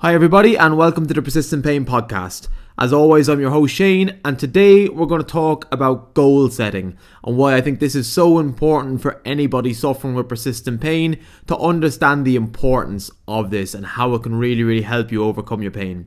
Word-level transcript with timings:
Hi, 0.00 0.14
everybody, 0.14 0.56
and 0.56 0.76
welcome 0.76 1.08
to 1.08 1.14
the 1.14 1.20
Persistent 1.20 1.64
Pain 1.64 1.84
Podcast. 1.84 2.46
As 2.78 2.92
always, 2.92 3.28
I'm 3.28 3.40
your 3.40 3.50
host 3.50 3.74
Shane, 3.74 4.20
and 4.24 4.38
today 4.38 4.88
we're 4.88 5.06
going 5.06 5.20
to 5.20 5.26
talk 5.26 5.66
about 5.72 6.14
goal 6.14 6.48
setting 6.50 6.96
and 7.24 7.36
why 7.36 7.56
I 7.56 7.60
think 7.60 7.80
this 7.80 7.96
is 7.96 8.08
so 8.08 8.38
important 8.38 9.02
for 9.02 9.20
anybody 9.24 9.74
suffering 9.74 10.14
with 10.14 10.28
persistent 10.28 10.80
pain 10.80 11.18
to 11.48 11.58
understand 11.58 12.24
the 12.24 12.36
importance 12.36 13.10
of 13.26 13.50
this 13.50 13.74
and 13.74 13.84
how 13.84 14.14
it 14.14 14.22
can 14.22 14.36
really, 14.36 14.62
really 14.62 14.82
help 14.82 15.10
you 15.10 15.24
overcome 15.24 15.62
your 15.62 15.72
pain. 15.72 16.06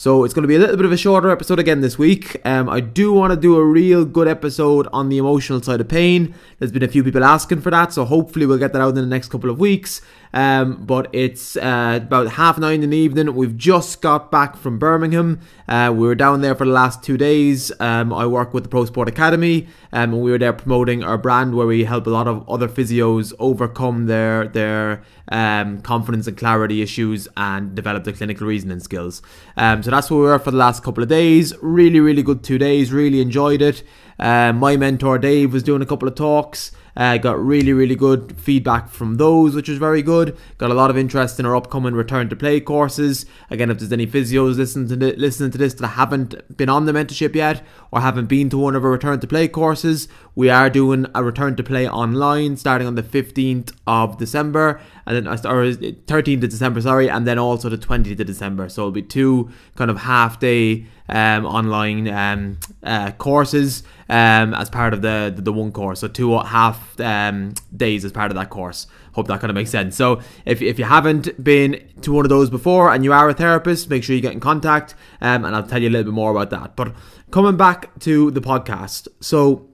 So 0.00 0.24
it's 0.24 0.32
going 0.32 0.44
to 0.44 0.48
be 0.48 0.56
a 0.56 0.58
little 0.58 0.78
bit 0.78 0.86
of 0.86 0.92
a 0.92 0.96
shorter 0.96 1.28
episode 1.28 1.58
again 1.58 1.82
this 1.82 1.98
week. 1.98 2.40
Um, 2.46 2.70
I 2.70 2.80
do 2.80 3.12
want 3.12 3.34
to 3.34 3.36
do 3.38 3.56
a 3.56 3.62
real 3.62 4.06
good 4.06 4.28
episode 4.28 4.88
on 4.94 5.10
the 5.10 5.18
emotional 5.18 5.60
side 5.60 5.78
of 5.78 5.88
pain. 5.88 6.34
There's 6.58 6.72
been 6.72 6.82
a 6.82 6.88
few 6.88 7.04
people 7.04 7.22
asking 7.22 7.60
for 7.60 7.70
that, 7.70 7.92
so 7.92 8.06
hopefully 8.06 8.46
we'll 8.46 8.56
get 8.56 8.72
that 8.72 8.80
out 8.80 8.88
in 8.88 8.94
the 8.94 9.04
next 9.04 9.28
couple 9.28 9.50
of 9.50 9.58
weeks. 9.58 10.00
Um, 10.32 10.84
but 10.84 11.08
it's 11.12 11.56
uh, 11.56 11.98
about 12.02 12.28
half 12.32 12.56
nine 12.56 12.82
in 12.82 12.90
the 12.90 12.96
evening. 12.96 13.34
We've 13.34 13.56
just 13.56 14.00
got 14.00 14.30
back 14.30 14.56
from 14.56 14.78
Birmingham. 14.78 15.40
Uh, 15.68 15.92
we 15.94 16.06
were 16.06 16.14
down 16.14 16.40
there 16.40 16.54
for 16.54 16.64
the 16.64 16.72
last 16.72 17.02
two 17.02 17.16
days. 17.16 17.72
Um, 17.80 18.12
I 18.12 18.26
work 18.26 18.54
with 18.54 18.62
the 18.62 18.68
Pro 18.68 18.84
Sport 18.84 19.08
Academy, 19.08 19.66
um, 19.92 20.14
and 20.14 20.22
we 20.22 20.30
were 20.30 20.38
there 20.38 20.52
promoting 20.52 21.02
our 21.02 21.18
brand 21.18 21.54
where 21.54 21.66
we 21.66 21.84
help 21.84 22.06
a 22.06 22.10
lot 22.10 22.28
of 22.28 22.48
other 22.48 22.68
physios 22.68 23.32
overcome 23.38 24.06
their 24.06 24.46
their 24.48 25.02
um, 25.30 25.80
confidence 25.82 26.26
and 26.26 26.36
clarity 26.36 26.82
issues 26.82 27.28
and 27.36 27.74
develop 27.74 28.04
their 28.04 28.14
clinical 28.14 28.46
reasoning 28.46 28.80
skills. 28.80 29.22
Um, 29.56 29.82
so 29.90 29.96
that's 29.96 30.08
where 30.08 30.20
we 30.20 30.26
were 30.26 30.38
for 30.38 30.52
the 30.52 30.56
last 30.56 30.84
couple 30.84 31.02
of 31.02 31.08
days. 31.08 31.52
Really, 31.60 31.98
really 31.98 32.22
good 32.22 32.44
two 32.44 32.58
days. 32.58 32.92
Really 32.92 33.20
enjoyed 33.20 33.60
it. 33.60 33.82
Uh, 34.20 34.52
my 34.52 34.76
mentor 34.76 35.18
Dave 35.18 35.52
was 35.52 35.62
doing 35.62 35.82
a 35.82 35.86
couple 35.86 36.06
of 36.06 36.14
talks. 36.14 36.70
Uh, 36.96 37.16
got 37.16 37.42
really, 37.42 37.72
really 37.72 37.94
good 37.94 38.36
feedback 38.38 38.90
from 38.90 39.16
those, 39.16 39.54
which 39.54 39.68
was 39.68 39.78
very 39.78 40.02
good. 40.02 40.36
Got 40.58 40.70
a 40.70 40.74
lot 40.74 40.90
of 40.90 40.98
interest 40.98 41.38
in 41.38 41.46
our 41.46 41.56
upcoming 41.56 41.94
return 41.94 42.28
to 42.28 42.36
play 42.36 42.60
courses. 42.60 43.26
Again, 43.48 43.70
if 43.70 43.78
there's 43.78 43.92
any 43.92 44.06
physios 44.06 44.56
listening 44.56 44.88
to, 44.88 44.96
the, 44.96 45.16
listening 45.16 45.50
to 45.52 45.58
this 45.58 45.74
that 45.74 45.86
haven't 45.88 46.56
been 46.56 46.68
on 46.68 46.86
the 46.86 46.92
mentorship 46.92 47.34
yet 47.34 47.62
or 47.90 48.00
haven't 48.00 48.26
been 48.26 48.50
to 48.50 48.58
one 48.58 48.76
of 48.76 48.84
our 48.84 48.90
return 48.90 49.20
to 49.20 49.26
play 49.26 49.48
courses, 49.48 50.08
we 50.34 50.50
are 50.50 50.68
doing 50.68 51.06
a 51.14 51.22
return 51.22 51.56
to 51.56 51.62
play 51.62 51.88
online 51.88 52.56
starting 52.56 52.86
on 52.86 52.96
the 52.96 53.02
15th 53.02 53.72
of 53.86 54.18
December 54.18 54.80
and 55.06 55.16
then 55.16 55.26
or 55.26 55.64
13th 55.64 56.42
of 56.42 56.50
December, 56.50 56.80
sorry, 56.80 57.08
and 57.08 57.26
then 57.26 57.38
also 57.38 57.68
the 57.68 57.78
20th 57.78 58.20
of 58.20 58.26
December. 58.26 58.68
So 58.68 58.82
it'll 58.82 58.92
be 58.92 59.02
two 59.02 59.50
kind 59.76 59.90
of 59.90 59.98
half 59.98 60.38
day 60.38 60.86
um, 61.10 61.44
online 61.44 62.08
um, 62.08 62.58
uh, 62.82 63.10
courses 63.12 63.82
um, 64.08 64.54
as 64.54 64.70
part 64.70 64.94
of 64.94 65.02
the, 65.02 65.32
the, 65.34 65.42
the 65.42 65.52
one 65.52 65.72
course. 65.72 66.00
So 66.00 66.08
two 66.08 66.38
half 66.38 66.98
um, 67.00 67.54
days 67.76 68.04
as 68.04 68.12
part 68.12 68.30
of 68.30 68.36
that 68.36 68.48
course. 68.48 68.86
Hope 69.12 69.26
that 69.26 69.40
kind 69.40 69.50
of 69.50 69.56
makes 69.56 69.70
sense. 69.70 69.96
So 69.96 70.20
if, 70.46 70.62
if 70.62 70.78
you 70.78 70.84
haven't 70.84 71.42
been 71.42 71.84
to 72.02 72.12
one 72.12 72.24
of 72.24 72.28
those 72.28 72.48
before 72.48 72.92
and 72.92 73.04
you 73.04 73.12
are 73.12 73.28
a 73.28 73.34
therapist, 73.34 73.90
make 73.90 74.04
sure 74.04 74.14
you 74.14 74.22
get 74.22 74.32
in 74.32 74.40
contact, 74.40 74.94
um, 75.20 75.44
and 75.44 75.54
I'll 75.54 75.66
tell 75.66 75.82
you 75.82 75.88
a 75.88 75.90
little 75.90 76.12
bit 76.12 76.14
more 76.14 76.30
about 76.30 76.50
that. 76.50 76.76
But 76.76 76.94
coming 77.30 77.56
back 77.56 77.98
to 78.00 78.30
the 78.30 78.40
podcast, 78.40 79.08
so 79.20 79.66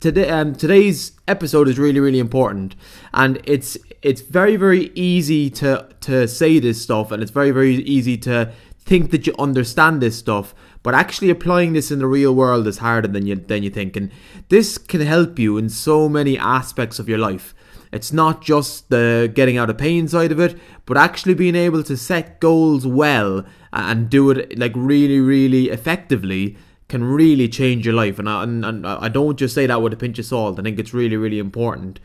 today 0.00 0.28
um, 0.28 0.54
today's 0.54 1.12
episode 1.28 1.68
is 1.68 1.78
really 1.78 2.00
really 2.00 2.18
important 2.18 2.74
and 3.14 3.40
it's 3.44 3.78
it's 4.02 4.20
very 4.20 4.56
very 4.56 4.90
easy 4.96 5.48
to 5.48 5.88
to 6.00 6.26
say 6.26 6.58
this 6.58 6.82
stuff 6.82 7.12
and 7.12 7.22
it's 7.22 7.30
very 7.30 7.52
very 7.52 7.76
easy 7.76 8.16
to 8.16 8.52
think 8.86 9.10
that 9.10 9.26
you 9.26 9.34
understand 9.38 10.00
this 10.00 10.16
stuff 10.16 10.54
but 10.86 10.94
actually 10.94 11.30
applying 11.30 11.72
this 11.72 11.90
in 11.90 11.98
the 11.98 12.06
real 12.06 12.32
world 12.32 12.64
is 12.68 12.78
harder 12.78 13.08
than 13.08 13.26
you 13.26 13.34
than 13.34 13.64
you 13.64 13.70
think. 13.70 13.96
And 13.96 14.12
this 14.50 14.78
can 14.78 15.00
help 15.00 15.36
you 15.36 15.58
in 15.58 15.68
so 15.68 16.08
many 16.08 16.38
aspects 16.38 17.00
of 17.00 17.08
your 17.08 17.18
life. 17.18 17.56
It's 17.92 18.12
not 18.12 18.40
just 18.40 18.88
the 18.88 19.28
getting 19.34 19.56
out 19.58 19.68
of 19.68 19.78
pain 19.78 20.06
side 20.06 20.30
of 20.30 20.38
it 20.38 20.56
but 20.86 20.96
actually 20.96 21.34
being 21.34 21.56
able 21.56 21.82
to 21.82 21.96
set 21.96 22.38
goals 22.38 22.86
well 22.86 23.44
and 23.72 24.08
do 24.08 24.30
it 24.30 24.56
like 24.56 24.70
really 24.76 25.18
really 25.18 25.70
effectively 25.70 26.56
can 26.88 27.02
really 27.02 27.48
change 27.48 27.84
your 27.84 27.94
life. 27.96 28.20
And 28.20 28.28
I, 28.28 28.44
and, 28.44 28.86
I 28.86 29.08
don't 29.08 29.36
just 29.36 29.56
say 29.56 29.66
that 29.66 29.82
with 29.82 29.92
a 29.92 29.96
pinch 29.96 30.20
of 30.20 30.24
salt. 30.24 30.60
I 30.60 30.62
think 30.62 30.78
it's 30.78 30.94
really 30.94 31.16
really 31.16 31.40
important. 31.40 31.98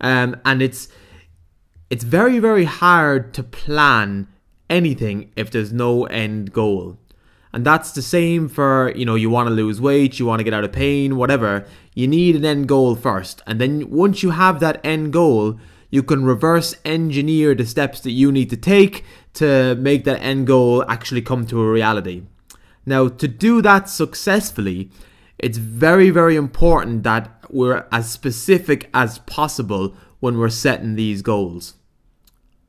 Um, 0.00 0.40
and 0.46 0.62
it's 0.62 0.88
it's 1.90 2.02
very 2.02 2.38
very 2.38 2.64
hard 2.64 3.34
to 3.34 3.42
plan 3.42 4.28
anything 4.72 5.30
if 5.36 5.50
there's 5.50 5.72
no 5.72 6.06
end 6.06 6.52
goal. 6.52 6.98
And 7.52 7.66
that's 7.66 7.92
the 7.92 8.02
same 8.02 8.48
for 8.48 8.92
you 8.96 9.04
know 9.04 9.14
you 9.14 9.28
want 9.30 9.48
to 9.48 9.54
lose 9.54 9.78
weight 9.80 10.18
you 10.18 10.24
want 10.26 10.40
to 10.40 10.44
get 10.44 10.54
out 10.54 10.64
of 10.64 10.72
pain 10.72 11.16
whatever. 11.16 11.66
You 11.94 12.08
need 12.08 12.34
an 12.36 12.44
end 12.44 12.66
goal 12.66 12.96
first. 12.96 13.42
And 13.46 13.60
then 13.60 13.90
once 13.90 14.22
you 14.22 14.30
have 14.30 14.60
that 14.60 14.80
end 14.84 15.12
goal 15.12 15.58
you 15.90 16.02
can 16.02 16.24
reverse 16.24 16.74
engineer 16.86 17.54
the 17.54 17.66
steps 17.66 18.00
that 18.00 18.12
you 18.12 18.32
need 18.32 18.48
to 18.48 18.56
take 18.56 19.04
to 19.34 19.74
make 19.76 20.04
that 20.04 20.20
end 20.22 20.46
goal 20.46 20.82
actually 20.88 21.22
come 21.22 21.46
to 21.46 21.60
a 21.60 21.70
reality. 21.70 22.22
Now, 22.84 23.08
to 23.08 23.28
do 23.28 23.62
that 23.62 23.88
successfully, 23.88 24.90
it's 25.38 25.58
very, 25.58 26.10
very 26.10 26.34
important 26.34 27.02
that 27.04 27.28
we're 27.50 27.86
as 27.92 28.10
specific 28.10 28.88
as 28.94 29.18
possible 29.20 29.94
when 30.20 30.38
we're 30.38 30.48
setting 30.48 30.94
these 30.94 31.20
goals. 31.20 31.74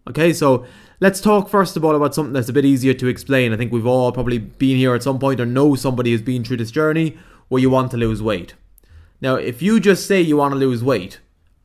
Okay, 0.09 0.33
so 0.33 0.65
let's 1.03 1.19
talk 1.19 1.49
first 1.49 1.75
of 1.75 1.83
all 1.83 1.97
about 1.97 2.15
something 2.15 2.31
that's 2.31 2.47
a 2.47 2.53
bit 2.53 2.63
easier 2.63 2.93
to 2.93 3.07
explain. 3.07 3.51
I 3.51 3.57
think 3.57 3.73
we've 3.73 3.85
all 3.85 4.13
probably 4.13 4.37
been 4.37 4.77
here 4.77 4.95
at 4.95 5.03
some 5.03 5.19
point 5.19 5.41
or 5.41 5.45
know 5.45 5.75
somebody 5.75 6.11
who's 6.11 6.21
been 6.21 6.45
through 6.45 6.55
this 6.57 6.71
journey 6.71 7.17
where 7.49 7.61
you 7.61 7.69
want 7.69 7.91
to 7.91 7.97
lose 7.97 8.23
weight. 8.23 8.53
Now, 9.19 9.35
if 9.35 9.61
you 9.61 9.81
just 9.81 10.07
say 10.07 10.21
you 10.21 10.37
want 10.37 10.53
to 10.53 10.57
lose 10.57 10.81
weight, 10.81 11.19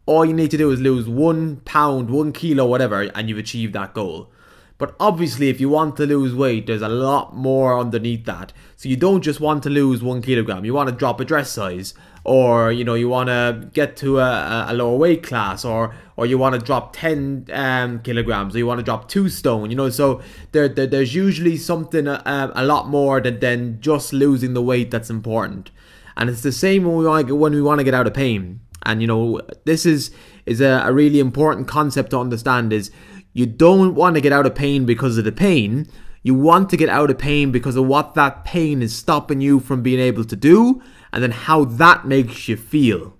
all 0.06 0.25
you 0.25 0.32
need 0.32 0.50
to 0.50 0.56
do 0.56 0.72
is 0.72 0.81
lose 0.81 1.09
one 1.09 1.59
pound, 1.59 2.10
one 2.10 2.32
kilo, 2.32 2.66
whatever, 2.66 3.03
and 3.15 3.28
you've 3.28 3.38
achieved 3.38 3.75
that 3.75 3.94
goal. 3.94 4.28
But 4.76 4.97
obviously, 4.99 5.49
if 5.49 5.60
you 5.60 5.69
want 5.69 5.97
to 5.99 6.06
lose 6.06 6.34
weight, 6.34 6.66
there's 6.66 6.82
a 6.82 6.88
lot 6.88 7.37
more 7.37 7.78
underneath 7.78 8.25
that. 8.25 8.53
So 8.75 8.88
you 8.88 8.97
don't 8.97 9.22
just 9.22 9.38
want 9.38 9.62
to 9.62 9.70
lose 9.70 10.03
one 10.03 10.20
kilogram. 10.20 10.65
You 10.65 10.75
want 10.75 10.88
to 10.88 10.97
drop 10.97 11.20
a 11.20 11.25
dress 11.25 11.53
size, 11.53 11.94
or 12.28 12.71
you 12.71 12.84
know, 12.84 12.94
you 12.94 13.09
want 13.09 13.28
to 13.28 13.71
get 13.72 13.97
to 13.97 14.21
a, 14.21 14.66
a 14.69 14.75
lower 14.75 14.97
weight 14.97 15.22
class, 15.22 15.65
or 15.65 15.94
or 16.16 16.27
you 16.27 16.37
want 16.37 16.55
to 16.55 16.61
drop 16.61 16.94
ten 16.94 17.47
um, 17.53 18.00
kilograms, 18.03 18.55
or 18.55 18.59
you 18.59 18.66
want 18.66 18.78
to 18.78 18.84
drop 18.84 19.09
two 19.09 19.28
stone. 19.28 19.71
You 19.71 19.77
know, 19.77 19.89
so 19.89 20.21
there, 20.53 20.69
there 20.69 20.87
there's 20.87 21.15
usually 21.15 21.56
something 21.56 22.06
uh, 22.06 22.53
a 22.55 22.65
lot 22.65 22.88
more 22.88 23.21
than 23.21 23.41
than 23.41 23.81
just 23.81 24.12
losing 24.12 24.53
the 24.53 24.62
weight 24.62 24.91
that's 24.91 25.11
important. 25.11 25.71
And 26.17 26.28
it's 26.28 26.43
the 26.43 26.53
same 26.53 26.84
when 26.84 26.97
we 26.97 27.06
want 27.06 27.31
when 27.31 27.55
we 27.55 27.62
want 27.62 27.78
to 27.81 27.84
get 27.84 27.94
out 27.94 28.06
of 28.06 28.15
pain. 28.15 28.61
And 28.84 29.00
you 29.00 29.09
know, 29.09 29.41
this 29.65 29.87
is 29.87 30.11
is 30.44 30.61
a, 30.61 30.83
a 30.84 30.93
really 30.93 31.21
important 31.21 31.67
concept 31.67 32.11
to 32.11 32.19
understand. 32.19 32.72
Is 32.72 32.91
you 33.33 33.47
don't 33.47 33.94
want 33.94 34.17
to 34.17 34.21
get 34.21 34.33
out 34.33 34.47
of 34.47 34.55
pain 34.55 34.84
because 34.84 35.17
of 35.17 35.25
the 35.25 35.33
pain. 35.33 35.88
You 36.28 36.34
want 36.34 36.69
to 36.69 36.77
get 36.77 36.91
out 36.91 37.09
of 37.09 37.16
pain 37.16 37.50
because 37.53 37.75
of 37.77 37.87
what 37.87 38.12
that 38.12 38.44
pain 38.44 38.83
is 38.83 38.94
stopping 38.94 39.41
you 39.41 39.61
from 39.61 39.81
being 39.81 39.99
able 39.99 40.27
to 40.27 40.37
do 40.37 40.83
and 41.11 41.22
then 41.22 41.31
how 41.31 41.65
that 41.65 42.06
makes 42.06 42.49
you 42.49 42.56
feel. 42.59 43.16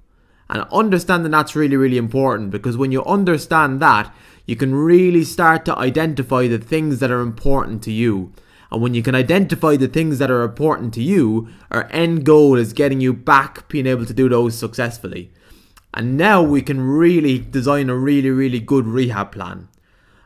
And 0.51 0.67
understanding 0.71 1.31
that's 1.31 1.57
really, 1.57 1.79
really 1.79 1.97
important 1.97 2.51
because 2.51 2.77
when 2.77 2.93
you 2.93 3.03
understand 3.07 3.81
that, 3.81 4.15
you 4.45 4.57
can 4.57 4.75
really 4.75 5.25
start 5.25 5.65
to 5.65 5.79
identify 5.79 6.49
the 6.49 6.59
things 6.59 6.99
that 6.99 7.11
are 7.11 7.23
important 7.23 7.83
to 7.85 7.93
you. 7.93 8.31
And 8.71 8.83
when 8.83 8.93
you 8.93 9.03
can 9.03 9.15
identify 9.15 9.77
the 9.77 9.89
things 9.89 10.19
that 10.19 10.31
are 10.31 10.43
important 10.43 10.93
to 10.93 11.03
you, 11.03 11.49
our 11.71 11.89
end 11.91 12.27
goal 12.27 12.57
is 12.57 12.75
getting 12.75 13.01
you 13.01 13.15
back 13.15 13.71
being 13.71 13.87
able 13.87 14.05
to 14.05 14.13
do 14.13 14.29
those 14.29 14.55
successfully. 14.59 15.33
And 15.95 16.19
now 16.19 16.43
we 16.43 16.61
can 16.61 16.83
really 16.83 17.39
design 17.39 17.89
a 17.89 17.97
really, 17.97 18.29
really 18.29 18.61
good 18.61 18.87
rehab 18.87 19.33
plan. 19.33 19.69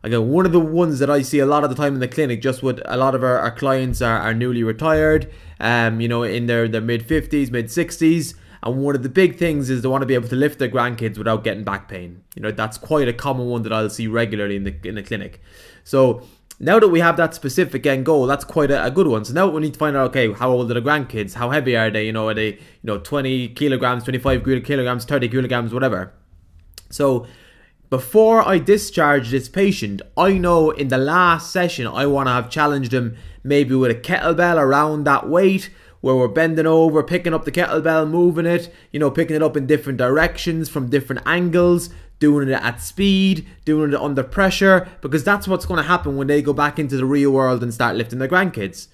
Again, 0.04 0.28
one 0.28 0.46
of 0.46 0.52
the 0.52 0.60
ones 0.60 0.98
that 0.98 1.08
I 1.08 1.22
see 1.22 1.38
a 1.38 1.46
lot 1.46 1.62
of 1.62 1.70
the 1.70 1.76
time 1.76 1.94
in 1.94 2.00
the 2.00 2.08
clinic, 2.08 2.42
just 2.42 2.62
with 2.62 2.80
a 2.86 2.96
lot 2.96 3.14
of 3.14 3.22
our, 3.22 3.38
our 3.38 3.52
clients 3.52 4.02
are, 4.02 4.18
are 4.18 4.34
newly 4.34 4.64
retired, 4.64 5.32
um, 5.60 6.00
you 6.00 6.08
know, 6.08 6.24
in 6.24 6.46
their, 6.46 6.66
their 6.66 6.80
mid 6.80 7.06
50s, 7.06 7.50
mid 7.50 7.66
60s. 7.66 8.34
And 8.64 8.82
one 8.82 8.94
of 8.94 9.02
the 9.02 9.08
big 9.08 9.38
things 9.38 9.70
is 9.70 9.82
they 9.82 9.88
want 9.88 10.02
to 10.02 10.06
be 10.06 10.14
able 10.14 10.28
to 10.28 10.36
lift 10.36 10.58
their 10.58 10.68
grandkids 10.68 11.18
without 11.18 11.44
getting 11.44 11.64
back 11.64 11.88
pain. 11.88 12.22
You 12.34 12.42
know, 12.42 12.50
that's 12.50 12.78
quite 12.78 13.08
a 13.08 13.12
common 13.12 13.46
one 13.46 13.62
that 13.62 13.72
I'll 13.72 13.90
see 13.90 14.06
regularly 14.06 14.56
in 14.56 14.64
the 14.64 14.74
in 14.84 14.94
the 14.94 15.02
clinic. 15.02 15.40
So 15.82 16.22
now 16.60 16.78
that 16.78 16.88
we 16.88 17.00
have 17.00 17.16
that 17.16 17.34
specific 17.34 17.84
end 17.86 18.06
goal, 18.06 18.26
that's 18.26 18.44
quite 18.44 18.70
a, 18.70 18.84
a, 18.84 18.90
good 18.90 19.08
one. 19.08 19.24
So 19.24 19.32
now 19.32 19.48
we 19.48 19.60
need 19.60 19.72
to 19.72 19.78
find 19.78 19.96
out, 19.96 20.10
okay, 20.10 20.32
how 20.32 20.52
old 20.52 20.70
are 20.70 20.74
the 20.74 20.80
grandkids? 20.80 21.34
How 21.34 21.50
heavy 21.50 21.76
are 21.76 21.90
they? 21.90 22.06
You 22.06 22.12
know, 22.12 22.28
are 22.28 22.34
they, 22.34 22.50
you 22.50 22.84
know, 22.84 22.98
20 22.98 23.48
kilograms, 23.48 24.04
25 24.04 24.44
kilograms, 24.64 25.04
30 25.04 25.28
kilograms, 25.28 25.74
whatever. 25.74 26.12
So 26.88 27.26
before 27.92 28.40
I 28.40 28.56
discharge 28.56 29.28
this 29.28 29.50
patient, 29.50 30.00
I 30.16 30.38
know 30.38 30.70
in 30.70 30.88
the 30.88 30.96
last 30.96 31.52
session 31.52 31.86
I 31.86 32.06
want 32.06 32.26
to 32.26 32.32
have 32.32 32.48
challenged 32.48 32.94
him 32.94 33.18
maybe 33.44 33.74
with 33.74 33.90
a 33.90 33.94
kettlebell 33.94 34.56
around 34.56 35.04
that 35.04 35.28
weight 35.28 35.68
where 36.00 36.16
we're 36.16 36.28
bending 36.28 36.64
over, 36.64 37.02
picking 37.02 37.34
up 37.34 37.44
the 37.44 37.52
kettlebell, 37.52 38.08
moving 38.08 38.46
it, 38.46 38.72
you 38.92 38.98
know, 38.98 39.10
picking 39.10 39.36
it 39.36 39.42
up 39.42 39.58
in 39.58 39.66
different 39.66 39.98
directions 39.98 40.70
from 40.70 40.88
different 40.88 41.20
angles, 41.26 41.90
doing 42.18 42.48
it 42.48 42.52
at 42.52 42.80
speed, 42.80 43.46
doing 43.66 43.92
it 43.92 44.00
under 44.00 44.22
pressure, 44.22 44.88
because 45.02 45.22
that's 45.22 45.46
what's 45.46 45.66
going 45.66 45.76
to 45.76 45.86
happen 45.86 46.16
when 46.16 46.28
they 46.28 46.40
go 46.40 46.54
back 46.54 46.78
into 46.78 46.96
the 46.96 47.04
real 47.04 47.30
world 47.30 47.62
and 47.62 47.74
start 47.74 47.94
lifting 47.94 48.20
their 48.20 48.26
grandkids. 48.26 48.88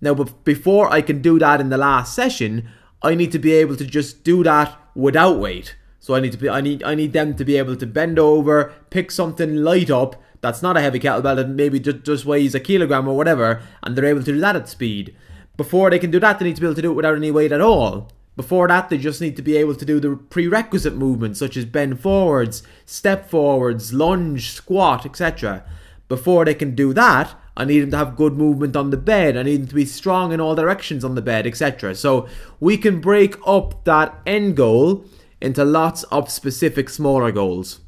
Now, 0.00 0.14
but 0.14 0.44
before 0.44 0.88
I 0.88 1.00
can 1.00 1.20
do 1.20 1.40
that 1.40 1.60
in 1.60 1.70
the 1.70 1.78
last 1.78 2.14
session, 2.14 2.68
I 3.02 3.16
need 3.16 3.32
to 3.32 3.40
be 3.40 3.54
able 3.54 3.74
to 3.74 3.84
just 3.84 4.22
do 4.22 4.44
that 4.44 4.72
without 4.94 5.40
weight. 5.40 5.74
So 6.06 6.14
I 6.14 6.20
need 6.20 6.30
to 6.30 6.38
be 6.38 6.48
I 6.48 6.60
need 6.60 6.84
I 6.84 6.94
need 6.94 7.12
them 7.12 7.34
to 7.34 7.44
be 7.44 7.56
able 7.56 7.74
to 7.74 7.84
bend 7.84 8.16
over, 8.16 8.72
pick 8.90 9.10
something 9.10 9.56
light 9.56 9.90
up, 9.90 10.14
that's 10.40 10.62
not 10.62 10.76
a 10.76 10.80
heavy 10.80 11.00
kettlebell 11.00 11.34
that 11.34 11.48
maybe 11.48 11.80
just, 11.80 12.04
just 12.04 12.24
weighs 12.24 12.54
a 12.54 12.60
kilogram 12.60 13.08
or 13.08 13.16
whatever, 13.16 13.60
and 13.82 13.96
they're 13.96 14.04
able 14.04 14.20
to 14.20 14.32
do 14.32 14.38
that 14.38 14.54
at 14.54 14.68
speed. 14.68 15.16
Before 15.56 15.90
they 15.90 15.98
can 15.98 16.12
do 16.12 16.20
that, 16.20 16.38
they 16.38 16.44
need 16.44 16.54
to 16.54 16.60
be 16.60 16.68
able 16.68 16.76
to 16.76 16.82
do 16.82 16.92
it 16.92 16.94
without 16.94 17.16
any 17.16 17.32
weight 17.32 17.50
at 17.50 17.60
all. 17.60 18.08
Before 18.36 18.68
that, 18.68 18.88
they 18.88 18.98
just 18.98 19.20
need 19.20 19.34
to 19.34 19.42
be 19.42 19.56
able 19.56 19.74
to 19.74 19.84
do 19.84 19.98
the 19.98 20.14
prerequisite 20.14 20.94
movements 20.94 21.40
such 21.40 21.56
as 21.56 21.64
bend 21.64 21.98
forwards, 21.98 22.62
step 22.84 23.28
forwards, 23.28 23.92
lunge, 23.92 24.52
squat, 24.52 25.06
etc. 25.06 25.64
Before 26.06 26.44
they 26.44 26.54
can 26.54 26.76
do 26.76 26.94
that, 26.94 27.34
I 27.56 27.64
need 27.64 27.80
them 27.80 27.90
to 27.90 27.96
have 27.96 28.14
good 28.14 28.34
movement 28.34 28.76
on 28.76 28.90
the 28.90 28.96
bed. 28.96 29.36
I 29.36 29.42
need 29.42 29.62
them 29.62 29.68
to 29.70 29.74
be 29.74 29.84
strong 29.84 30.30
in 30.30 30.40
all 30.40 30.54
directions 30.54 31.04
on 31.04 31.16
the 31.16 31.20
bed, 31.20 31.48
etc. 31.48 31.96
So 31.96 32.28
we 32.60 32.78
can 32.78 33.00
break 33.00 33.34
up 33.44 33.82
that 33.82 34.14
end 34.24 34.56
goal 34.56 35.04
into 35.40 35.64
lots 35.64 36.02
of 36.04 36.30
specific 36.30 36.88
smaller 36.88 37.32
goals. 37.32 37.80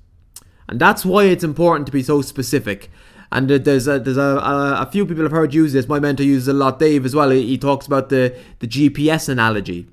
And 0.69 0.81
that's 0.81 1.05
why 1.05 1.25
it's 1.25 1.45
important 1.45 1.87
to 1.87 1.93
be 1.93 2.03
so 2.03 2.21
specific. 2.21 2.91
And 3.31 3.49
there's 3.49 3.87
a, 3.87 3.99
there's 3.99 4.17
a, 4.17 4.23
a, 4.23 4.83
a 4.83 4.89
few 4.91 5.05
people 5.07 5.23
have 5.23 5.33
heard 5.33 5.53
use 5.53 5.73
this. 5.73 5.89
My 5.89 5.99
mentor 5.99 6.23
uses 6.23 6.49
a 6.49 6.53
lot. 6.53 6.79
Dave 6.79 7.05
as 7.05 7.15
well. 7.15 7.31
He, 7.31 7.47
he 7.47 7.59
talks 7.59 7.87
about 7.87 8.09
the, 8.09 8.37
the 8.61 8.67
GPS 8.67 9.29
analogy. 9.29 9.89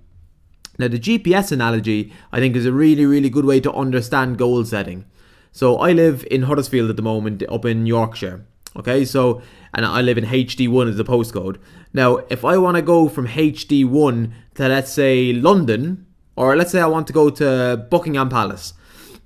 Now, 0.78 0.88
the 0.90 1.00
GPS 1.00 1.52
analogy, 1.52 2.12
I 2.32 2.40
think, 2.40 2.56
is 2.56 2.66
a 2.66 2.72
really, 2.72 3.06
really 3.06 3.30
good 3.30 3.46
way 3.46 3.60
to 3.62 3.74
understand 3.74 4.38
goal 4.38 4.64
setting. 4.66 5.06
So, 5.52 5.78
I 5.78 5.94
live 5.94 6.28
in 6.30 6.44
Huddersfield 6.44 6.90
at 6.90 6.98
the 6.98 7.02
moment, 7.02 7.44
up 7.50 7.64
in 7.64 7.86
Yorkshire. 7.86 8.46
Okay, 8.78 9.06
so, 9.06 9.42
and 9.74 9.86
I 9.86 10.02
live 10.02 10.18
in 10.18 10.26
HD1 10.26 10.90
as 10.90 10.98
the 10.98 11.06
postcode. 11.06 11.58
Now, 11.94 12.18
if 12.30 12.44
I 12.44 12.58
want 12.58 12.76
to 12.76 12.82
go 12.82 13.08
from 13.08 13.28
HD1 13.28 14.34
to, 14.56 14.68
let's 14.68 14.92
say, 14.92 15.32
London, 15.32 16.05
or 16.36 16.56
let's 16.56 16.72
say 16.72 16.82
I 16.82 16.88
want 16.88 17.08
to 17.08 17.14
go 17.14 17.30
to 17.30 17.88
Buckingham 17.90 18.30
Palace. 18.30 18.74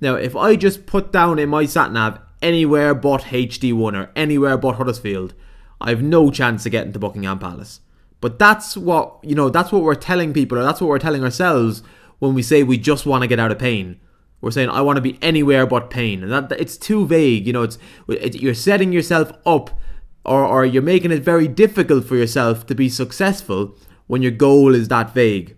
Now, 0.00 0.14
if 0.14 0.34
I 0.34 0.56
just 0.56 0.86
put 0.86 1.12
down 1.12 1.38
in 1.38 1.48
my 1.48 1.66
sat 1.66 1.92
nav 1.92 2.18
anywhere 2.40 2.94
but 2.94 3.22
HD1 3.22 3.98
or 3.98 4.10
anywhere 4.16 4.56
but 4.56 4.76
Huddersfield, 4.76 5.34
I 5.80 5.90
have 5.90 6.02
no 6.02 6.30
chance 6.30 6.64
of 6.66 6.72
getting 6.72 6.92
to 6.92 6.98
Buckingham 6.98 7.38
Palace. 7.38 7.80
But 8.20 8.38
that's 8.38 8.76
what, 8.76 9.18
you 9.22 9.34
know, 9.34 9.48
that's 9.48 9.72
what 9.72 9.82
we're 9.82 9.94
telling 9.94 10.32
people, 10.32 10.58
or 10.58 10.62
that's 10.62 10.80
what 10.80 10.88
we're 10.88 10.98
telling 10.98 11.24
ourselves 11.24 11.82
when 12.18 12.34
we 12.34 12.42
say 12.42 12.62
we 12.62 12.78
just 12.78 13.06
want 13.06 13.22
to 13.22 13.28
get 13.28 13.40
out 13.40 13.50
of 13.50 13.58
pain. 13.58 13.98
We're 14.40 14.50
saying 14.50 14.70
I 14.70 14.80
want 14.80 14.96
to 14.96 15.02
be 15.02 15.18
anywhere 15.20 15.66
but 15.66 15.90
pain, 15.90 16.22
and 16.22 16.32
that 16.32 16.52
it's 16.58 16.78
too 16.78 17.06
vague. 17.06 17.46
You 17.46 17.52
know, 17.52 17.62
it's 17.62 17.78
it, 18.08 18.40
you're 18.40 18.54
setting 18.54 18.90
yourself 18.90 19.32
up, 19.44 19.78
or 20.24 20.44
or 20.46 20.64
you're 20.64 20.82
making 20.82 21.12
it 21.12 21.22
very 21.22 21.46
difficult 21.46 22.06
for 22.06 22.16
yourself 22.16 22.66
to 22.66 22.74
be 22.74 22.88
successful 22.88 23.76
when 24.06 24.22
your 24.22 24.30
goal 24.30 24.74
is 24.74 24.88
that 24.88 25.12
vague. 25.12 25.56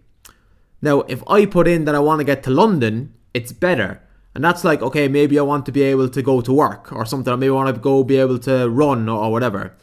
Now, 0.82 1.00
if 1.02 1.23
I 1.29 1.46
put 1.46 1.69
in 1.69 1.84
that 1.84 1.94
I 1.94 2.00
want 2.00 2.19
to 2.19 2.25
get 2.25 2.43
to 2.43 2.50
London, 2.50 3.14
it's 3.32 3.52
better. 3.52 4.02
And 4.34 4.43
that's 4.43 4.64
like, 4.64 4.82
okay, 4.82 5.08
maybe 5.08 5.38
I 5.38 5.43
want 5.43 5.64
to 5.67 5.73
be 5.73 5.82
able 5.82 6.08
to 6.08 6.23
go 6.23 6.40
to 6.40 6.52
work 6.52 6.93
or 6.93 7.06
something, 7.06 7.32
or 7.32 7.37
maybe 7.37 7.50
I 7.50 7.55
want 7.55 7.75
to 7.75 7.81
go 7.81 8.02
be 8.02 8.17
able 8.17 8.38
to 8.40 8.69
run 8.69 9.08
or, 9.08 9.25
or 9.25 9.32
whatever. 9.32 9.76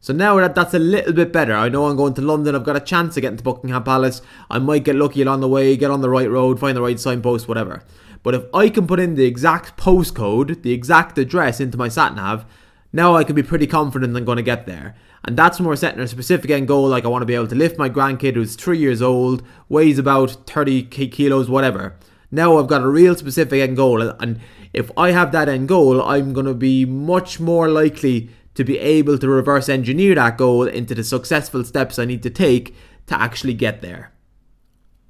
So 0.00 0.12
now 0.12 0.36
that 0.36 0.54
that's 0.54 0.74
a 0.74 0.78
little 0.78 1.12
bit 1.12 1.32
better, 1.32 1.54
I 1.54 1.68
know 1.68 1.86
I'm 1.86 1.96
going 1.96 2.14
to 2.14 2.22
London. 2.22 2.54
I've 2.54 2.64
got 2.64 2.76
a 2.76 2.80
chance 2.80 3.16
of 3.16 3.22
getting 3.22 3.38
to 3.38 3.42
Buckingham 3.42 3.82
Palace. 3.82 4.22
I 4.48 4.58
might 4.58 4.84
get 4.84 4.94
lucky 4.94 5.22
along 5.22 5.40
the 5.40 5.48
way, 5.48 5.76
get 5.76 5.90
on 5.90 6.00
the 6.00 6.10
right 6.10 6.30
road, 6.30 6.60
find 6.60 6.76
the 6.76 6.82
right 6.82 7.00
signpost, 7.00 7.48
whatever. 7.48 7.82
But 8.22 8.34
if 8.34 8.44
I 8.54 8.68
can 8.68 8.86
put 8.86 9.00
in 9.00 9.14
the 9.14 9.24
exact 9.24 9.76
postcode, 9.76 10.62
the 10.62 10.72
exact 10.72 11.18
address 11.18 11.60
into 11.60 11.76
my 11.76 11.88
sat 11.88 12.14
nav, 12.14 12.44
now 12.92 13.16
I 13.16 13.24
can 13.24 13.34
be 13.34 13.42
pretty 13.42 13.66
confident 13.66 14.16
I'm 14.16 14.24
going 14.24 14.36
to 14.36 14.42
get 14.42 14.66
there. 14.66 14.94
And 15.24 15.36
that's 15.36 15.58
when 15.58 15.68
we're 15.68 15.76
setting 15.76 16.00
a 16.00 16.08
specific 16.08 16.50
end 16.50 16.68
goal. 16.68 16.88
Like 16.88 17.04
I 17.04 17.08
want 17.08 17.22
to 17.22 17.26
be 17.26 17.34
able 17.34 17.48
to 17.48 17.54
lift 17.54 17.78
my 17.78 17.90
grandkid 17.90 18.34
who's 18.34 18.54
three 18.54 18.78
years 18.78 19.02
old, 19.02 19.42
weighs 19.68 19.98
about 19.98 20.48
30 20.48 20.84
kilos, 20.84 21.50
whatever. 21.50 21.96
Now 22.30 22.58
I've 22.58 22.66
got 22.66 22.82
a 22.82 22.88
real 22.88 23.14
specific 23.14 23.60
end 23.60 23.76
goal, 23.76 24.02
and 24.02 24.40
if 24.72 24.90
I 24.96 25.12
have 25.12 25.32
that 25.32 25.48
end 25.48 25.68
goal, 25.68 26.02
I'm 26.02 26.32
going 26.32 26.46
to 26.46 26.54
be 26.54 26.84
much 26.84 27.38
more 27.38 27.68
likely 27.68 28.30
to 28.54 28.64
be 28.64 28.78
able 28.78 29.18
to 29.18 29.28
reverse 29.28 29.68
engineer 29.68 30.14
that 30.16 30.36
goal 30.36 30.66
into 30.66 30.94
the 30.94 31.04
successful 31.04 31.62
steps 31.62 31.98
I 31.98 32.04
need 32.04 32.22
to 32.24 32.30
take 32.30 32.74
to 33.06 33.20
actually 33.20 33.54
get 33.54 33.80
there. 33.80 34.12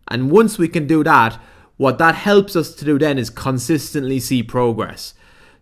And 0.09 0.31
once 0.31 0.59
we 0.59 0.69
can 0.69 0.87
do 0.87 1.03
that, 1.05 1.41
what 1.77 1.99
that 1.99 2.15
helps 2.15 2.55
us 2.55 2.75
to 2.75 2.85
do 2.85 2.99
then 2.99 3.19
is 3.19 3.31
consistently 3.31 4.21
see 4.21 4.43
progress. 4.43 5.15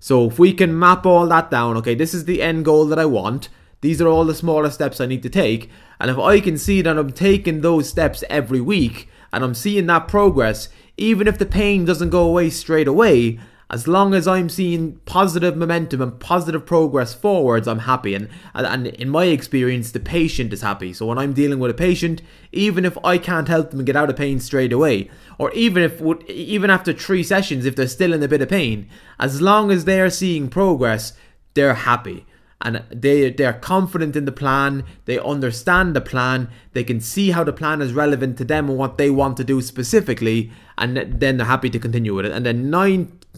So 0.05 0.27
if 0.27 0.39
we 0.39 0.53
can 0.53 0.79
map 0.79 1.07
all 1.07 1.27
that 1.29 1.51
down, 1.51 1.79
okay, 1.79 1.95
this 1.95 2.13
is 2.13 2.27
the 2.27 2.43
end 2.43 2.67
goal 2.67 2.85
that 2.89 2.99
I 2.99 3.07
want. 3.07 3.49
These 3.81 4.03
are 4.03 4.07
all 4.07 4.27
the 4.27 4.35
smaller 4.35 4.69
steps 4.69 5.01
I 5.01 5.07
need 5.07 5.23
to 5.23 5.31
take. 5.31 5.71
And 5.99 6.11
if 6.11 6.19
I 6.19 6.41
can 6.41 6.59
see 6.59 6.83
that 6.83 6.99
I'm 6.99 7.11
taking 7.11 7.63
those 7.63 7.89
steps 7.89 8.23
every 8.29 8.61
week 8.61 9.09
and 9.33 9.43
I'm 9.43 9.55
seeing 9.55 9.87
that 9.87 10.07
progress, 10.07 10.69
even 10.99 11.27
if 11.27 11.39
the 11.39 11.47
pain 11.47 11.87
doesn't 11.87 12.11
go 12.11 12.23
away 12.25 12.51
straight 12.51 12.87
away, 12.87 13.41
as 13.71 13.89
long 13.89 14.15
as 14.15 14.29
I'm 14.29 14.49
seeing 14.49 15.01
positive 15.07 15.57
momentum 15.57 16.03
and 16.03 16.21
positive 16.21 16.67
progress 16.67 17.15
forwards, 17.15 17.67
I'm 17.67 17.81
happy. 17.81 18.15
And, 18.15 18.29
and 18.55 18.89
in 18.89 19.09
my 19.09 19.25
experience, 19.25 19.91
the 19.91 20.01
patient 20.01 20.53
is 20.53 20.61
happy. 20.61 20.93
So 20.93 21.07
when 21.07 21.19
I'm 21.19 21.33
dealing 21.33 21.59
with 21.59 21.71
a 21.71 21.75
patient, 21.75 22.21
even 22.53 22.85
if 22.85 22.99
I 23.03 23.17
can't 23.17 23.49
help 23.49 23.71
them 23.71 23.85
get 23.85 23.97
out 23.97 24.11
of 24.11 24.17
pain 24.17 24.39
straight 24.39 24.73
away, 24.73 25.11
or 25.39 25.51
even 25.53 25.83
if 25.83 26.01
even 26.29 26.71
after 26.71 26.93
three 26.93 27.23
sessions, 27.23 27.65
if 27.65 27.75
they're 27.75 27.89
still 27.89 28.13
in 28.13 28.23
a 28.23 28.29
bit 28.29 28.43
of 28.43 28.49
pain, 28.51 28.89
as 29.19 29.41
long 29.41 29.71
as 29.71 29.85
they're 29.85 30.11
seeing 30.11 30.49
progress, 30.49 31.15
they're 31.55 31.75
happy. 31.75 32.27
And 32.61 32.83
they 32.91 33.31
they're 33.31 33.53
confident 33.53 34.15
in 34.15 34.25
the 34.27 34.33
plan. 34.33 34.85
They 35.07 35.19
understand 35.19 35.97
the 35.97 36.01
plan. 36.01 36.49
They 36.73 36.85
can 36.85 37.01
see 37.01 37.31
how 37.31 37.45
the 37.45 37.53
plan 37.53 37.83
is 37.83 37.93
relevant 37.93 38.39
to 38.39 38.45
them 38.45 38.69
and 38.69 38.79
what 38.79 38.97
they 38.99 39.11
want 39.11 39.37
to 39.39 39.45
do 39.45 39.61
specifically. 39.61 40.51
And 40.79 40.97
then 40.97 41.37
they're 41.39 41.47
happy 41.47 41.71
to 41.71 41.79
continue 41.79 42.15
with 42.15 42.27
it. 42.27 42.33
And 42.33 42.47
then 42.47 42.71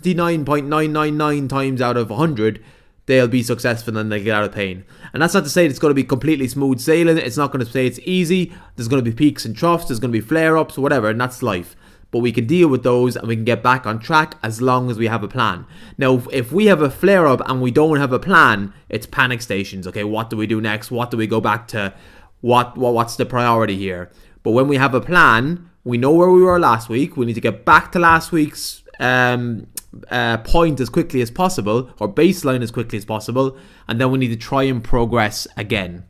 99.999 0.03 1.49
times 1.49 1.81
out 1.81 1.97
of 1.97 2.11
100 2.11 2.63
they'll 3.07 3.29
be 3.29 3.43
successful 3.43 3.97
and 3.97 4.11
they 4.11 4.23
get 4.23 4.35
out 4.35 4.45
of 4.45 4.53
pain 4.53 4.85
and 5.13 5.23
that's 5.23 5.35
not 5.35 5.45
to 5.45 5.51
say 5.51 5.65
it's 5.65 5.79
going 5.79 5.91
to 5.91 5.95
be 5.95 6.05
completely 6.05 6.49
smooth 6.49 6.81
sailing 6.81 7.19
it's 7.19 7.37
not 7.37 7.53
going 7.53 7.65
to 7.65 7.71
say 7.71 7.87
it's 7.87 8.01
easy 8.05 8.53
there's 8.75 8.89
going 8.89 9.03
to 9.03 9.11
be 9.11 9.15
peaks 9.15 9.45
and 9.45 9.57
troughs 9.57 9.87
there's 9.87 10.01
going 10.01 10.13
to 10.13 10.19
be 10.19 10.27
flare 10.27 10.59
ups 10.59 10.77
whatever 10.77 11.09
and 11.09 11.21
that's 11.21 11.43
life 11.43 11.77
but 12.11 12.21
we 12.21 12.33
can 12.33 12.47
deal 12.47 12.69
with 12.69 12.83
those 12.83 13.17
and 13.17 13.29
we 13.29 13.37
can 13.37 13.45
get 13.45 13.63
back 13.63 13.87
on 13.87 13.99
track 13.99 14.39
as 14.43 14.63
long 14.63 14.91
as 14.91 14.97
we 14.97 15.07
have 15.07 15.23
a 15.23 15.29
plan. 15.29 15.67
Now, 15.99 16.23
if 16.33 16.53
we 16.53 16.67
have 16.67 16.81
a 16.81 16.91
flare 16.91 17.27
up 17.27 17.43
and 17.47 17.61
we 17.61 17.71
don't 17.71 17.99
have 17.99 18.13
a 18.13 18.19
plan, 18.19 18.73
it's 18.89 19.07
panic 19.07 19.43
stations. 19.43 19.87
Okay, 19.87 20.05
what 20.05 20.31
do 20.31 20.37
we 20.37 20.47
do 20.47 20.61
next? 20.61 20.91
What 20.91 21.11
do 21.11 21.17
we 21.17 21.27
go 21.27 21.41
back 21.41 21.69
to? 21.69 21.93
What, 22.41 22.77
what 22.77 22.95
what's 22.95 23.17
the 23.17 23.27
priority 23.27 23.77
here? 23.77 24.11
But 24.43 24.53
when 24.53 24.69
we 24.69 24.77
have 24.77 24.95
a 24.95 25.01
plan, 25.01 25.69
we 25.85 25.99
know 25.99 26.13
where 26.13 26.31
we 26.31 26.43
were 26.43 26.61
last 26.61 26.89
week. 26.89 27.17
We 27.17 27.27
need 27.27 27.35
to 27.35 27.41
get 27.41 27.65
back 27.65 27.93
to 27.93 27.99
last 27.99 28.31
week's 28.33 28.83
um, 29.01 29.67
uh, 30.11 30.39
point 30.39 30.81
as 30.81 30.89
quickly 30.89 31.21
as 31.21 31.31
possible, 31.31 31.91
or 31.99 32.13
baseline 32.13 32.63
as 32.63 32.71
quickly 32.71 32.99
as 32.99 33.05
possible, 33.05 33.57
and 33.89 34.01
then 34.01 34.11
we 34.11 34.19
need 34.19 34.29
to 34.29 34.37
try 34.37 34.65
and 34.65 34.83
progress 34.83 35.47
again. 35.57 36.05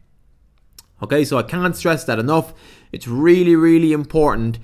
Okay, 1.02 1.24
so 1.24 1.38
I 1.38 1.42
can't 1.42 1.76
stress 1.76 2.04
that 2.04 2.18
enough. 2.18 2.54
It's 2.92 3.06
really, 3.06 3.54
really 3.54 3.92
important 3.92 4.58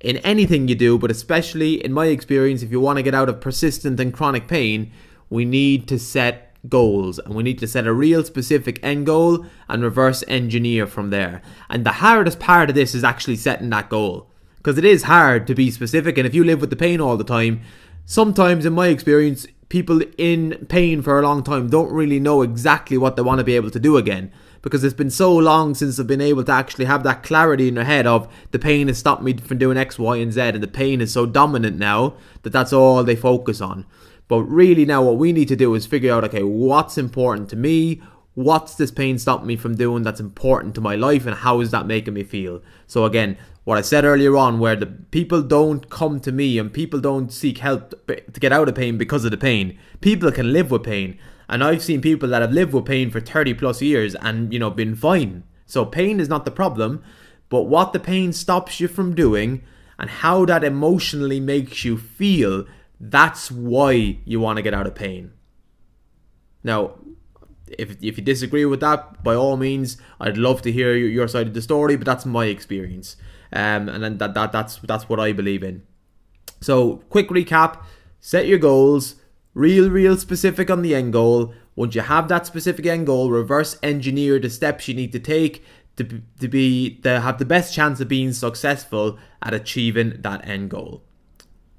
in 0.00 0.18
anything 0.18 0.68
you 0.68 0.74
do, 0.74 0.98
but 0.98 1.10
especially 1.10 1.82
in 1.84 1.92
my 1.92 2.06
experience, 2.06 2.62
if 2.62 2.70
you 2.70 2.80
want 2.80 2.98
to 2.98 3.02
get 3.02 3.14
out 3.14 3.28
of 3.28 3.40
persistent 3.40 3.98
and 3.98 4.12
chronic 4.12 4.46
pain, 4.46 4.92
we 5.30 5.44
need 5.44 5.88
to 5.88 5.98
set 5.98 6.56
goals 6.68 7.18
and 7.18 7.34
we 7.34 7.42
need 7.42 7.58
to 7.58 7.66
set 7.66 7.86
a 7.86 7.92
real 7.92 8.24
specific 8.24 8.78
end 8.82 9.06
goal 9.06 9.46
and 9.68 9.82
reverse 9.82 10.24
engineer 10.28 10.86
from 10.86 11.10
there. 11.10 11.42
And 11.68 11.84
the 11.84 11.92
hardest 11.92 12.38
part 12.38 12.68
of 12.68 12.74
this 12.74 12.94
is 12.94 13.04
actually 13.04 13.36
setting 13.36 13.70
that 13.70 13.88
goal 13.88 14.30
because 14.56 14.78
it 14.78 14.84
is 14.84 15.04
hard 15.04 15.46
to 15.46 15.54
be 15.54 15.70
specific. 15.70 16.18
And 16.18 16.26
if 16.26 16.34
you 16.34 16.44
live 16.44 16.60
with 16.60 16.70
the 16.70 16.76
pain 16.76 17.00
all 17.00 17.16
the 17.16 17.24
time, 17.24 17.62
sometimes 18.08 18.64
in 18.64 18.72
my 18.72 18.88
experience, 18.88 19.46
people 19.68 20.00
in 20.16 20.66
pain 20.70 21.02
for 21.02 21.18
a 21.18 21.22
long 21.22 21.44
time 21.44 21.68
don't 21.68 21.92
really 21.92 22.18
know 22.18 22.40
exactly 22.40 22.96
what 22.96 23.14
they 23.14 23.22
want 23.22 23.38
to 23.38 23.44
be 23.44 23.54
able 23.54 23.70
to 23.70 23.78
do 23.78 23.98
again 23.98 24.32
because 24.62 24.82
it's 24.82 24.94
been 24.94 25.10
so 25.10 25.36
long 25.36 25.74
since 25.74 25.96
they've 25.96 26.06
been 26.06 26.20
able 26.20 26.42
to 26.42 26.50
actually 26.50 26.86
have 26.86 27.02
that 27.02 27.22
clarity 27.22 27.68
in 27.68 27.74
their 27.74 27.84
head 27.84 28.06
of 28.06 28.26
the 28.50 28.58
pain 28.58 28.88
has 28.88 28.98
stopped 28.98 29.22
me 29.22 29.36
from 29.36 29.58
doing 29.58 29.76
X, 29.76 29.98
Y, 29.98 30.16
and 30.16 30.32
Z, 30.32 30.40
and 30.40 30.62
the 30.62 30.66
pain 30.66 31.02
is 31.02 31.12
so 31.12 31.26
dominant 31.26 31.76
now 31.76 32.14
that 32.42 32.50
that's 32.50 32.72
all 32.72 33.04
they 33.04 33.14
focus 33.14 33.60
on. 33.60 33.84
But 34.26 34.42
really, 34.44 34.86
now 34.86 35.02
what 35.02 35.18
we 35.18 35.32
need 35.32 35.48
to 35.48 35.56
do 35.56 35.74
is 35.74 35.86
figure 35.86 36.12
out 36.12 36.24
okay, 36.24 36.42
what's 36.42 36.98
important 36.98 37.50
to 37.50 37.56
me? 37.56 38.02
What's 38.34 38.74
this 38.74 38.90
pain 38.90 39.18
stopping 39.18 39.46
me 39.46 39.56
from 39.56 39.76
doing 39.76 40.02
that's 40.02 40.20
important 40.20 40.74
to 40.76 40.80
my 40.80 40.96
life, 40.96 41.26
and 41.26 41.36
how 41.36 41.60
is 41.60 41.70
that 41.72 41.86
making 41.86 42.14
me 42.14 42.24
feel? 42.24 42.62
So, 42.86 43.04
again, 43.04 43.36
what 43.68 43.76
I 43.76 43.82
said 43.82 44.06
earlier 44.06 44.34
on, 44.34 44.60
where 44.60 44.76
the 44.76 44.86
people 44.86 45.42
don't 45.42 45.90
come 45.90 46.20
to 46.20 46.32
me 46.32 46.58
and 46.58 46.72
people 46.72 47.00
don't 47.00 47.30
seek 47.30 47.58
help 47.58 47.90
to 48.06 48.40
get 48.40 48.50
out 48.50 48.66
of 48.66 48.74
pain 48.74 48.96
because 48.96 49.26
of 49.26 49.30
the 49.30 49.36
pain. 49.36 49.78
People 50.00 50.32
can 50.32 50.54
live 50.54 50.70
with 50.70 50.84
pain. 50.84 51.18
And 51.50 51.62
I've 51.62 51.82
seen 51.82 52.00
people 52.00 52.30
that 52.30 52.40
have 52.40 52.50
lived 52.50 52.72
with 52.72 52.86
pain 52.86 53.10
for 53.10 53.20
30 53.20 53.52
plus 53.52 53.82
years 53.82 54.14
and, 54.14 54.54
you 54.54 54.58
know, 54.58 54.70
been 54.70 54.96
fine. 54.96 55.42
So 55.66 55.84
pain 55.84 56.18
is 56.18 56.30
not 56.30 56.46
the 56.46 56.50
problem, 56.50 57.04
but 57.50 57.64
what 57.64 57.92
the 57.92 58.00
pain 58.00 58.32
stops 58.32 58.80
you 58.80 58.88
from 58.88 59.14
doing 59.14 59.62
and 59.98 60.08
how 60.08 60.46
that 60.46 60.64
emotionally 60.64 61.38
makes 61.38 61.84
you 61.84 61.98
feel, 61.98 62.64
that's 62.98 63.50
why 63.50 64.16
you 64.24 64.40
want 64.40 64.56
to 64.56 64.62
get 64.62 64.72
out 64.72 64.86
of 64.86 64.94
pain. 64.94 65.32
Now, 66.64 66.94
if, 67.78 68.02
if 68.02 68.16
you 68.16 68.24
disagree 68.24 68.64
with 68.64 68.80
that, 68.80 69.22
by 69.22 69.34
all 69.34 69.58
means, 69.58 69.98
I'd 70.18 70.38
love 70.38 70.62
to 70.62 70.72
hear 70.72 70.96
your 70.96 71.28
side 71.28 71.48
of 71.48 71.52
the 71.52 71.60
story, 71.60 71.96
but 71.96 72.06
that's 72.06 72.24
my 72.24 72.46
experience. 72.46 73.16
Um, 73.52 73.88
and 73.88 74.02
then 74.02 74.18
that, 74.18 74.34
that 74.34 74.52
that's 74.52 74.76
that's 74.78 75.08
what 75.08 75.20
I 75.20 75.32
believe 75.32 75.62
in. 75.62 75.82
So, 76.60 76.96
quick 77.08 77.28
recap: 77.28 77.82
set 78.20 78.46
your 78.46 78.58
goals, 78.58 79.16
real, 79.54 79.90
real 79.90 80.16
specific 80.16 80.70
on 80.70 80.82
the 80.82 80.94
end 80.94 81.12
goal. 81.12 81.54
Once 81.76 81.94
you 81.94 82.00
have 82.00 82.28
that 82.28 82.46
specific 82.46 82.86
end 82.86 83.06
goal, 83.06 83.30
reverse 83.30 83.78
engineer 83.82 84.38
the 84.38 84.50
steps 84.50 84.88
you 84.88 84.94
need 84.94 85.12
to 85.12 85.20
take 85.20 85.64
to, 85.96 86.22
to 86.40 86.48
be 86.48 86.96
to 87.02 87.20
have 87.20 87.38
the 87.38 87.44
best 87.44 87.74
chance 87.74 88.00
of 88.00 88.08
being 88.08 88.32
successful 88.32 89.18
at 89.42 89.54
achieving 89.54 90.20
that 90.22 90.46
end 90.46 90.70
goal. 90.70 91.02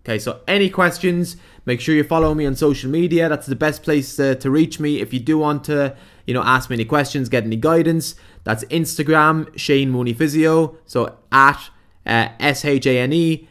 Okay, 0.05 0.17
so 0.17 0.41
any 0.47 0.69
questions, 0.69 1.35
make 1.65 1.81
sure 1.81 1.93
you 1.93 2.03
follow 2.03 2.33
me 2.33 2.45
on 2.45 2.55
social 2.55 2.89
media. 2.89 3.27
That's 3.27 3.47
the 3.47 3.55
best 3.55 3.83
place 3.83 4.15
to, 4.15 4.35
to 4.35 4.49
reach 4.49 4.79
me. 4.79 5.01
If 5.01 5.13
you 5.13 5.19
do 5.19 5.37
want 5.37 5.65
to, 5.65 5.95
you 6.25 6.33
know, 6.33 6.41
ask 6.41 6.69
me 6.69 6.77
any 6.77 6.85
questions, 6.85 7.27
get 7.29 7.43
any 7.43 7.57
guidance, 7.57 8.15
that's 8.43 8.63
Instagram, 8.65 9.57
Shane 9.57 9.89
Mooney 9.89 10.13
Physio. 10.13 10.77
So 10.85 11.17
at 11.31 11.69
uh, 12.05 12.29
S 12.39 12.65
H 12.65 12.85
A 12.85 12.99
N 12.99 13.13
E 13.13 13.47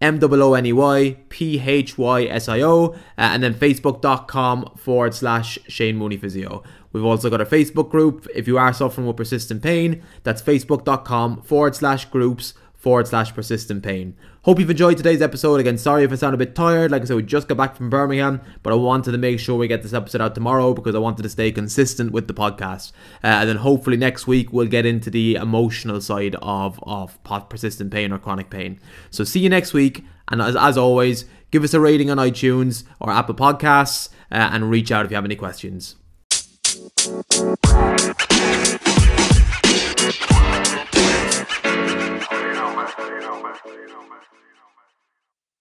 M 0.00 0.18
O 0.22 0.42
O 0.42 0.54
N 0.54 0.66
E 0.66 0.72
Y 0.72 1.16
P 1.28 1.60
H 1.60 1.98
Y 1.98 2.24
S 2.24 2.48
I 2.48 2.60
O, 2.62 2.86
uh, 2.86 2.94
and 3.16 3.42
then 3.42 3.54
facebook.com 3.54 4.72
forward 4.76 5.14
slash 5.14 5.58
Shane 5.68 5.96
Mooney 5.96 6.16
Physio. 6.16 6.62
We've 6.92 7.04
also 7.04 7.30
got 7.30 7.40
a 7.40 7.44
Facebook 7.44 7.90
group. 7.90 8.26
If 8.34 8.48
you 8.48 8.58
are 8.58 8.72
suffering 8.72 9.06
with 9.06 9.16
persistent 9.16 9.62
pain, 9.62 10.02
that's 10.22 10.42
facebook.com 10.42 11.42
forward 11.42 11.76
slash 11.76 12.06
groups 12.06 12.54
forward 12.80 13.06
slash 13.06 13.32
persistent 13.34 13.82
pain. 13.82 14.16
Hope 14.42 14.58
you've 14.58 14.70
enjoyed 14.70 14.96
today's 14.96 15.20
episode. 15.20 15.60
Again, 15.60 15.76
sorry 15.76 16.02
if 16.02 16.12
I 16.12 16.14
sound 16.14 16.34
a 16.34 16.38
bit 16.38 16.54
tired. 16.54 16.90
Like 16.90 17.02
I 17.02 17.04
said, 17.04 17.16
we 17.16 17.22
just 17.22 17.46
got 17.46 17.58
back 17.58 17.76
from 17.76 17.90
Birmingham, 17.90 18.40
but 18.62 18.72
I 18.72 18.76
wanted 18.76 19.12
to 19.12 19.18
make 19.18 19.38
sure 19.38 19.58
we 19.58 19.68
get 19.68 19.82
this 19.82 19.92
episode 19.92 20.22
out 20.22 20.34
tomorrow 20.34 20.72
because 20.72 20.94
I 20.94 20.98
wanted 20.98 21.22
to 21.24 21.28
stay 21.28 21.52
consistent 21.52 22.10
with 22.10 22.26
the 22.26 22.32
podcast. 22.32 22.92
Uh, 23.22 23.26
and 23.26 23.50
then 23.50 23.56
hopefully 23.56 23.98
next 23.98 24.26
week 24.26 24.50
we'll 24.50 24.66
get 24.66 24.86
into 24.86 25.10
the 25.10 25.34
emotional 25.34 26.00
side 26.00 26.36
of, 26.40 26.80
of 26.84 27.22
persistent 27.50 27.92
pain 27.92 28.12
or 28.12 28.18
chronic 28.18 28.48
pain. 28.48 28.80
So 29.10 29.24
see 29.24 29.40
you 29.40 29.50
next 29.50 29.74
week. 29.74 30.02
And 30.28 30.40
as, 30.40 30.56
as 30.56 30.78
always, 30.78 31.26
give 31.50 31.62
us 31.62 31.74
a 31.74 31.80
rating 31.80 32.10
on 32.10 32.16
iTunes 32.16 32.84
or 32.98 33.10
Apple 33.10 33.34
Podcasts 33.34 34.08
uh, 34.32 34.48
and 34.52 34.70
reach 34.70 34.90
out 34.90 35.04
if 35.04 35.10
you 35.10 35.16
have 35.16 35.26
any 35.26 35.36
questions. 35.36 35.96